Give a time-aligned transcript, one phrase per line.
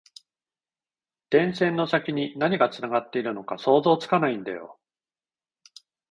[1.29, 4.79] 電線の先に何がつながっているのか想像つかないんだよ